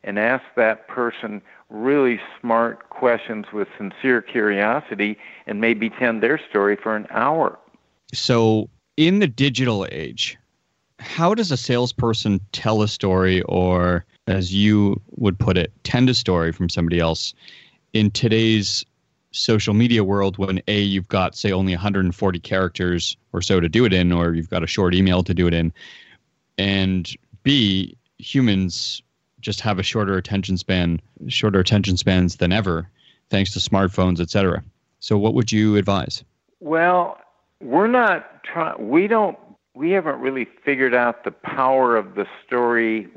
[0.05, 5.17] and ask that person really smart questions with sincere curiosity
[5.47, 7.59] and maybe tell their story for an hour.
[8.13, 10.37] So, in the digital age,
[11.03, 16.15] how does a salesperson tell a story, or as you would put it, tend a
[16.15, 17.35] story from somebody else
[17.93, 18.85] in today's
[19.33, 23.85] social media world when A, you've got, say, only 140 characters or so to do
[23.85, 25.73] it in, or you've got a short email to do it in,
[26.59, 27.11] and
[27.43, 29.03] B, humans
[29.41, 32.89] just have a shorter attention span, shorter attention spans than ever,
[33.31, 34.63] thanks to smartphones, etc.
[35.01, 36.23] So, what would you advise?
[36.61, 37.19] Well,
[37.61, 38.89] we're not trying.
[38.89, 39.37] We don't.
[39.75, 43.09] We haven't really figured out the power of the story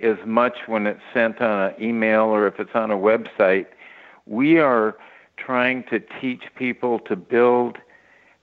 [0.00, 3.66] as much when it's sent on an email or if it's on a website.
[4.26, 4.96] We are
[5.36, 7.78] trying to teach people to build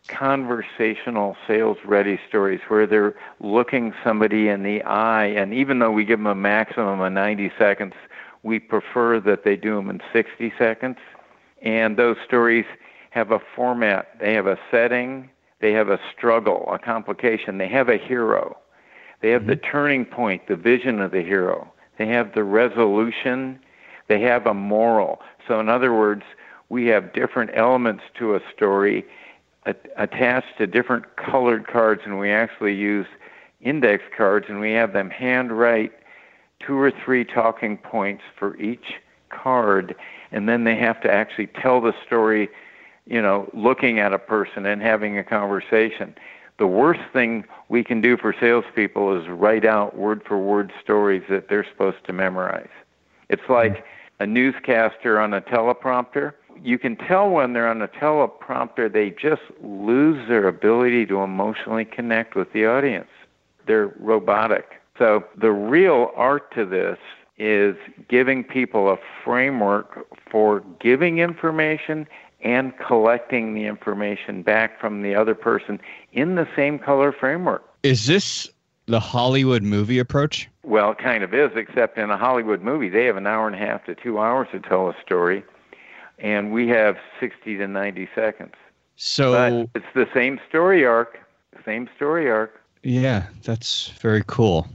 [0.07, 6.05] conversational sales ready stories where they're looking somebody in the eye and even though we
[6.05, 7.93] give them a maximum of 90 seconds
[8.45, 10.97] we prefer that they do them in 60 seconds.
[11.63, 12.65] And those stories
[13.09, 14.19] have a format.
[14.19, 17.57] They have a setting they have a struggle a complication.
[17.57, 18.57] They have a hero.
[19.21, 19.51] They have mm-hmm.
[19.51, 21.71] the turning point the vision of the hero.
[21.97, 23.59] They have the resolution.
[24.07, 25.21] They have a moral.
[25.47, 26.23] So in other words
[26.69, 29.05] we have different elements to a story
[29.97, 33.07] attached to different colored cards, and we actually use
[33.61, 35.91] index cards, and we have them handwrite
[36.59, 38.93] two or three talking points for each
[39.29, 39.95] card,
[40.31, 42.49] and then they have to actually tell the story,
[43.05, 46.15] you know, looking at a person and having a conversation.
[46.57, 51.23] The worst thing we can do for salespeople is write out word for word stories
[51.29, 52.69] that they're supposed to memorize.
[53.29, 53.85] It's like
[54.19, 59.41] a newscaster on a teleprompter you can tell when they're on a teleprompter, they just
[59.61, 63.09] lose their ability to emotionally connect with the audience.
[63.67, 64.81] They're robotic.
[64.97, 66.97] So the real art to this
[67.37, 67.75] is
[68.07, 72.07] giving people a framework for giving information
[72.45, 75.81] and collecting the information back from the other person
[76.13, 77.67] in the same color framework.
[77.83, 78.47] Is this
[78.85, 80.47] the Hollywood movie approach?
[80.63, 83.55] Well, it kind of is, except in a Hollywood movie, they have an hour and
[83.55, 85.43] a half to two hours to tell a story
[86.19, 88.53] and we have 60 to 90 seconds.
[88.95, 91.19] So but it's the same story arc,
[91.65, 92.61] same story arc.
[92.83, 94.67] Yeah, that's very cool.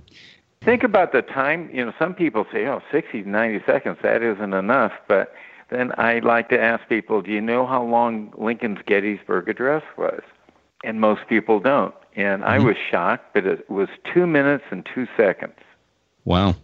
[0.62, 4.22] Think about the time, you know, some people say, oh, 60 to 90 seconds, that
[4.22, 4.92] isn't enough.
[5.09, 5.33] But
[5.70, 10.22] then I like to ask people, do you know how long Lincoln's Gettysburg Address was?
[10.85, 11.94] And most people don't.
[12.16, 12.50] And mm-hmm.
[12.50, 15.54] I was shocked, but it was two minutes and two seconds.
[16.24, 16.56] Wow.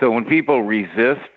[0.00, 1.30] So when people resist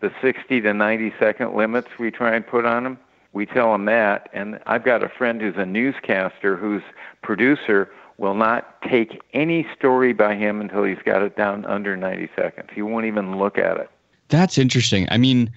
[0.00, 2.98] the 60 to 90 second limits we try and put on them.
[3.32, 4.28] We tell them that.
[4.32, 6.82] And I've got a friend who's a newscaster whose
[7.22, 12.30] producer will not take any story by him until he's got it down under 90
[12.34, 12.68] seconds.
[12.74, 13.90] He won't even look at it.
[14.28, 15.06] That's interesting.
[15.10, 15.50] I mean,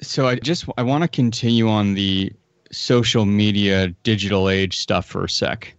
[0.00, 2.32] so I just I want to continue on the
[2.72, 5.74] social media digital age stuff for a sec.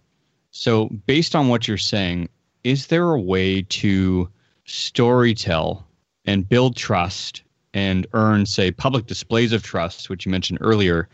[0.50, 2.28] So, based on what you're saying,
[2.64, 4.28] is there a way to
[4.66, 5.82] storytell
[6.26, 7.42] and build trust
[7.74, 11.08] and earn, say, public displays of trust, which you mentioned earlier,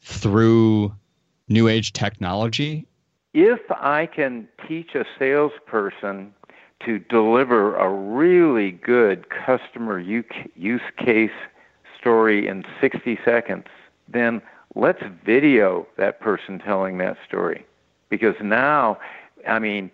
[0.00, 0.94] through
[1.48, 2.86] new age technology?
[3.34, 6.32] If I can teach a salesperson
[6.86, 11.30] to deliver a really good customer use case
[12.04, 13.64] story in 60 seconds,
[14.06, 14.42] then
[14.74, 17.64] let's video that person telling that story.
[18.10, 18.98] Because now,
[19.48, 19.90] I mean,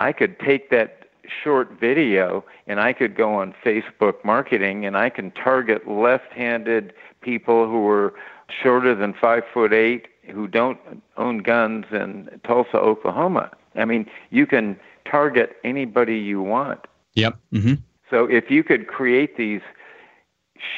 [0.00, 1.08] I could take that
[1.44, 7.66] short video and I could go on Facebook marketing and I can target left-handed people
[7.68, 8.14] who are
[8.62, 10.78] shorter than five foot eight who don't
[11.16, 13.50] own guns in Tulsa, Oklahoma.
[13.76, 14.78] I mean, you can
[15.08, 16.80] target anybody you want.
[17.14, 17.38] Yep.
[17.52, 17.74] Mm-hmm.
[18.10, 19.60] So if you could create these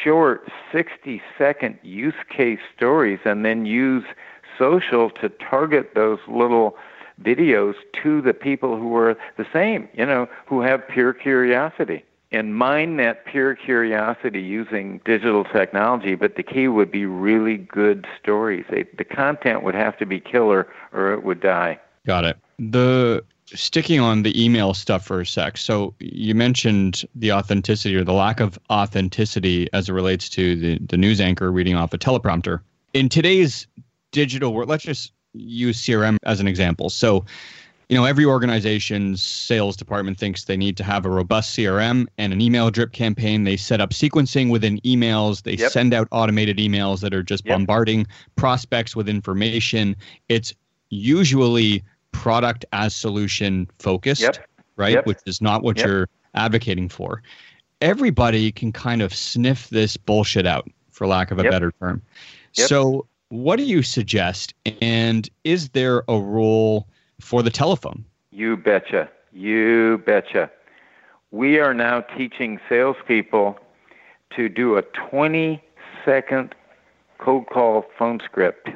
[0.02, 4.04] short 60 second use case stories and then use
[4.58, 6.76] social to target those little
[7.22, 12.54] videos to the people who are the same, you know, who have pure curiosity and
[12.54, 18.64] mine that pure curiosity using digital technology, but the key would be really good stories.
[18.68, 21.78] the content would have to be killer or it would die.
[22.06, 22.36] Got it.
[22.58, 23.24] The
[23.54, 25.56] sticking on the email stuff for a sec.
[25.56, 30.78] So you mentioned the authenticity or the lack of authenticity as it relates to the,
[30.78, 32.60] the news anchor reading off a teleprompter.
[32.92, 33.66] In today's
[34.10, 36.90] digital world, let's just use CRM as an example.
[36.90, 37.24] So
[37.88, 42.32] you know, every organization's sales department thinks they need to have a robust CRM and
[42.32, 43.44] an email drip campaign.
[43.44, 45.44] They set up sequencing within emails.
[45.44, 45.70] They yep.
[45.70, 47.54] send out automated emails that are just yep.
[47.54, 49.94] bombarding prospects with information.
[50.28, 50.52] It's
[50.90, 51.84] usually
[52.16, 54.36] product as solution focused, yep.
[54.76, 55.04] right?
[55.06, 57.22] Which is not what you're advocating for.
[57.80, 62.02] Everybody can kind of sniff this bullshit out, for lack of a better term.
[62.52, 64.54] So, what do you suggest?
[64.80, 66.86] And is there a role?
[67.20, 68.04] for the telephone.
[68.30, 69.08] You betcha.
[69.32, 70.50] You betcha.
[71.30, 73.58] We are now teaching salespeople
[74.34, 75.62] to do a 20
[76.04, 76.54] second
[77.18, 78.68] cold call phone script.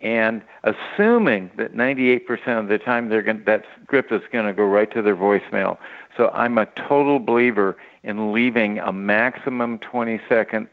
[0.00, 4.64] And assuming that 98% of the time they're going that script is going to go
[4.64, 5.76] right to their voicemail.
[6.16, 10.68] So I'm a total believer in leaving a maximum 20 second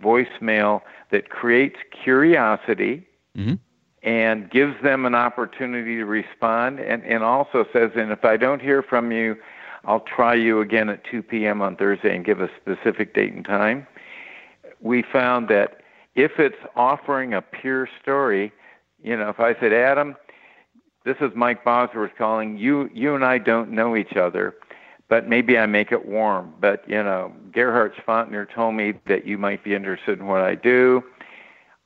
[0.00, 3.06] voicemail that creates curiosity.
[3.36, 3.54] Mm-hmm
[4.02, 8.60] and gives them an opportunity to respond and, and also says, and if I don't
[8.60, 9.36] hear from you,
[9.84, 11.62] I'll try you again at 2 p.m.
[11.62, 13.86] on Thursday and give a specific date and time.
[14.80, 15.81] We found that
[16.14, 18.52] if it's offering a peer story,
[19.02, 20.16] you know, if I said, Adam,
[21.04, 24.54] this is Mike Bosworth calling, you, you and I don't know each other,
[25.08, 26.54] but maybe I make it warm.
[26.60, 30.54] But, you know, Gerhard Schwantner told me that you might be interested in what I
[30.54, 31.02] do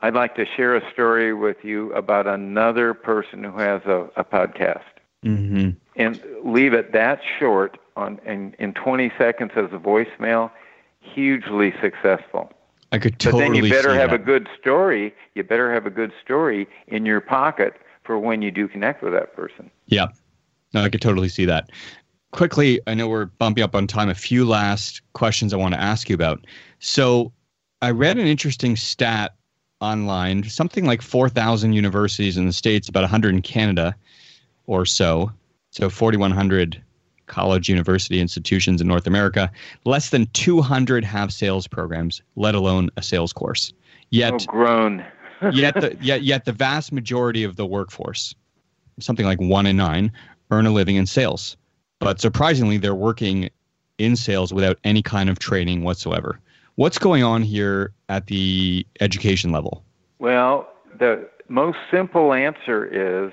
[0.00, 4.24] I'd like to share a story with you about another person who has a, a
[4.24, 4.82] podcast.
[5.24, 5.70] Mm-hmm.
[5.96, 10.50] And leave it that short on in, in 20 seconds as a voicemail,
[11.00, 12.52] hugely successful.
[12.92, 13.42] I could totally.
[13.42, 14.20] But then you better have that.
[14.20, 15.14] a good story.
[15.34, 17.74] You better have a good story in your pocket
[18.04, 19.70] for when you do connect with that person.
[19.86, 20.08] Yeah,
[20.72, 21.70] no, I could totally see that.
[22.32, 24.08] Quickly, I know we're bumping up on time.
[24.08, 26.46] A few last questions I want to ask you about.
[26.78, 27.32] So,
[27.82, 29.34] I read an interesting stat
[29.80, 33.94] online, something like 4,000 universities in the States, about 100 in Canada
[34.66, 35.30] or so.
[35.70, 36.82] So 4,100
[37.26, 39.50] college university institutions in North America.
[39.84, 43.72] Less than 200 have sales programs, let alone a sales course.
[44.10, 45.04] Yet, oh, grown.
[45.52, 48.34] yet, the, yet, yet the vast majority of the workforce,
[49.00, 50.12] something like one in nine,
[50.50, 51.56] earn a living in sales.
[51.98, 53.50] But surprisingly, they're working
[53.98, 56.40] in sales without any kind of training whatsoever.
[56.76, 59.82] What's going on here at the education level?
[60.18, 60.68] Well,
[60.98, 63.32] the most simple answer is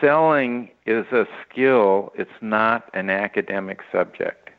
[0.00, 4.50] selling is a skill, it's not an academic subject.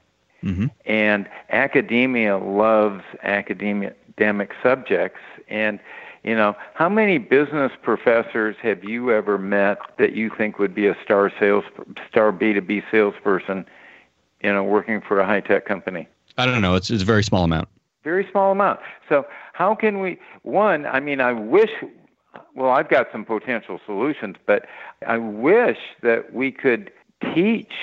[0.43, 0.67] Mm-hmm.
[0.85, 5.19] And academia loves academic subjects.
[5.47, 5.79] And,
[6.23, 10.87] you know, how many business professors have you ever met that you think would be
[10.87, 11.63] a star sales,
[12.09, 13.65] star B2B salesperson,
[14.43, 16.07] you know, working for a high tech company?
[16.37, 16.75] I don't know.
[16.75, 17.67] It's, it's a very small amount
[18.03, 18.79] very small amount.
[19.09, 20.17] So how can we?
[20.43, 21.69] One, I mean, I wish.
[22.55, 24.65] Well, I've got some potential solutions, but
[25.05, 26.91] I wish that we could
[27.33, 27.73] teach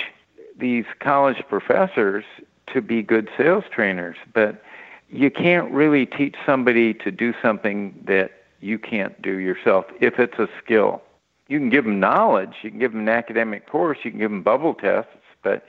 [0.57, 2.25] these college professors
[2.73, 4.17] to be good sales trainers.
[4.33, 4.63] But
[5.11, 10.39] you can't really teach somebody to do something that you can't do yourself if it's
[10.39, 11.03] a skill.
[11.49, 14.31] You can give them knowledge, you can give them an academic course, you can give
[14.31, 15.65] them bubble tests, but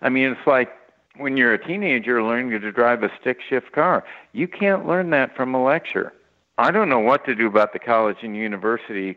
[0.00, 0.70] I mean, it's like
[1.16, 4.04] when you're a teenager learning to drive a stick shift car.
[4.32, 6.12] You can't learn that from a lecture.
[6.58, 9.16] I don't know what to do about the college and university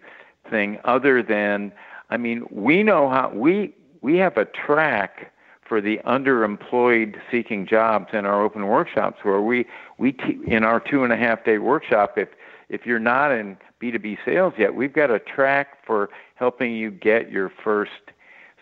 [0.50, 1.72] thing other than
[2.10, 5.34] I mean, we know how we we have a track
[5.68, 9.66] for the underemployed seeking jobs in our open workshops where we
[9.98, 12.30] we te- in our two and a half day workshop if
[12.70, 17.32] if you're not in B2B sales yet, we've got a track for helping you get
[17.32, 17.92] your first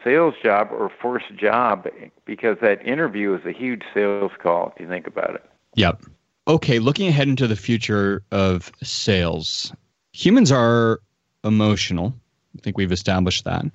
[0.04, 1.88] sales job or first job
[2.26, 5.44] because that interview is a huge sales call if you think about it.
[5.76, 6.04] Yep.
[6.48, 9.74] Okay, looking ahead into the future of sales,
[10.12, 11.00] humans are
[11.44, 12.14] emotional.
[12.58, 13.66] I think we've established that.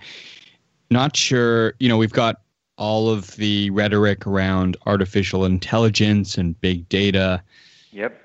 [0.91, 2.41] Not sure, you know, we've got
[2.77, 7.43] all of the rhetoric around artificial intelligence and big data.
[7.93, 8.21] Yep.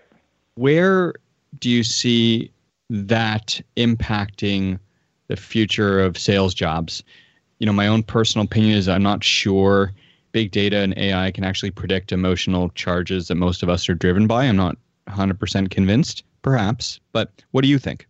[0.56, 1.16] Where
[1.60, 2.52] do you see
[2.90, 4.80] that impacting
[5.28, 7.04] the future of sales jobs?
[7.60, 9.92] You know, my own personal opinion is I'm not sure
[10.36, 14.28] big data and AI can actually predict emotional charges that most of us are driven
[14.28, 14.44] by.
[14.44, 14.76] I'm not
[15.08, 18.06] 100% convinced, perhaps, but what do you think?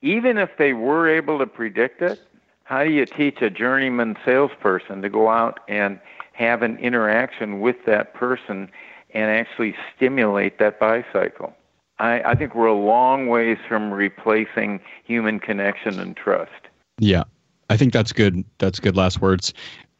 [0.00, 2.20] Even if they were able to predict it,
[2.62, 5.98] how do you teach a journeyman salesperson to go out and
[6.32, 8.70] have an interaction with that person
[9.12, 11.52] and actually stimulate that buy cycle?
[11.98, 16.68] I, I think we're a long ways from replacing human connection and trust.
[17.00, 17.24] Yeah,
[17.68, 18.44] I think that's good.
[18.58, 19.52] That's good last words.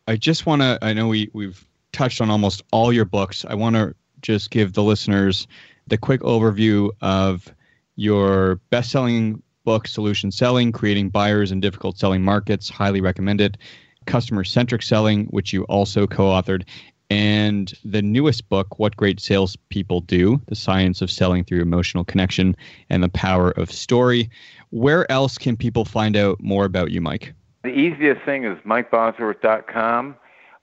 [0.09, 0.79] I just want to.
[0.81, 3.45] I know we we've touched on almost all your books.
[3.47, 5.47] I want to just give the listeners
[5.87, 7.53] the quick overview of
[7.97, 12.71] your best-selling book, Solution Selling: Creating Buyers in Difficult Selling Markets.
[12.71, 13.59] Highly recommended.
[14.07, 16.67] Customer-centric selling, which you also co-authored,
[17.11, 22.57] and the newest book, What Great Salespeople Do The Science of Selling Through Emotional Connection
[22.89, 24.31] and the Power of Story.
[24.71, 27.35] Where else can people find out more about you, Mike?
[27.63, 30.17] The easiest thing is mikebosworth.com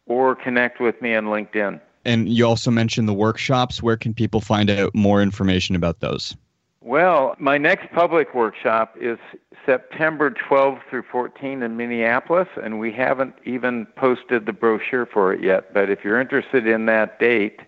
[0.05, 1.79] or connect with me on LinkedIn.
[2.05, 3.81] And you also mentioned the workshops.
[3.81, 6.35] Where can people find out more information about those?
[6.81, 9.17] Well, my next public workshop is
[9.65, 15.41] September 12th through 14 in Minneapolis, and we haven't even posted the brochure for it
[15.41, 15.73] yet.
[15.73, 17.61] But if you're interested in that date,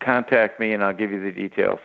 [0.00, 1.80] contact me and I'll give you the details.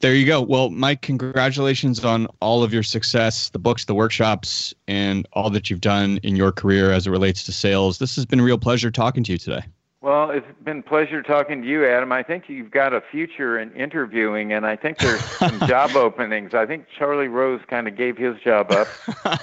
[0.00, 0.40] There you go.
[0.40, 5.68] Well, Mike, congratulations on all of your success, the books, the workshops, and all that
[5.68, 7.98] you've done in your career as it relates to sales.
[7.98, 9.62] This has been a real pleasure talking to you today.
[10.00, 12.12] Well, it's been a pleasure talking to you, Adam.
[12.12, 16.54] I think you've got a future in interviewing, and I think there's some job openings.
[16.54, 18.88] I think Charlie Rose kind of gave his job up.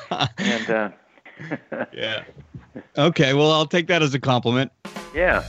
[0.40, 0.90] and uh,
[1.94, 2.24] yeah.
[2.98, 3.36] Okay.
[3.36, 4.72] Well, I'll take that as a compliment.
[5.14, 5.44] Yeah.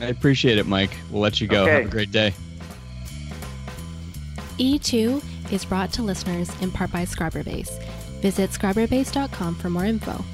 [0.00, 0.90] I appreciate it, Mike.
[1.12, 1.62] We'll let you go.
[1.62, 1.74] Okay.
[1.74, 2.34] Have a great day.
[4.58, 7.82] E2 is brought to listeners in part by Scriberbase.
[8.20, 10.24] Visit scriberbase.com for more info.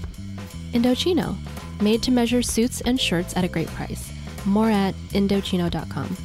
[0.73, 1.37] Indochino,
[1.81, 4.13] made to measure suits and shirts at a great price.
[4.45, 6.17] More at Indochino.com.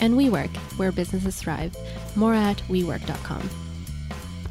[0.00, 1.76] And WeWork, where businesses thrive.
[2.16, 3.48] More at WeWork.com.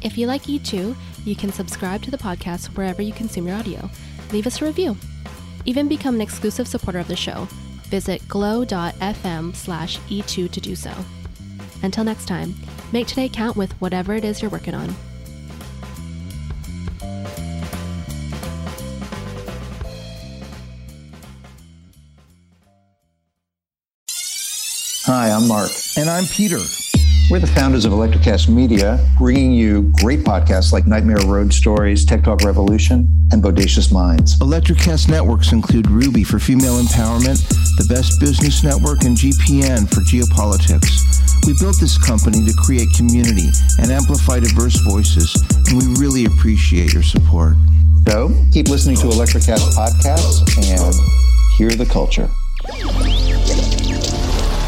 [0.02, 3.90] If you like E2, you can subscribe to the podcast wherever you consume your audio.
[4.32, 4.96] Leave us a review.
[5.66, 7.46] Even become an exclusive supporter of the show.
[7.88, 10.92] Visit glow.fm slash E2 to do so.
[11.82, 12.54] Until next time,
[12.92, 14.94] make today count with whatever it is you're working on.
[25.04, 25.70] Hi, I'm Mark.
[25.96, 26.60] And I'm Peter.
[27.30, 32.24] We're the founders of Electrocast Media, bringing you great podcasts like Nightmare Road Stories, Tech
[32.24, 34.38] Talk Revolution, and Bodacious Minds.
[34.40, 41.19] Electrocast networks include Ruby for female empowerment, the Best Business Network, and GPN for geopolitics.
[41.46, 45.34] We built this company to create community and amplify diverse voices,
[45.68, 47.54] and we really appreciate your support.
[48.06, 50.94] So keep listening to Electrocast podcasts and
[51.56, 52.28] hear the culture.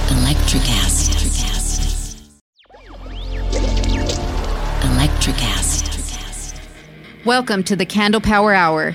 [0.08, 1.10] Electricast.
[4.80, 6.60] Electricast.
[7.24, 8.94] Welcome to the Candle Power Hour.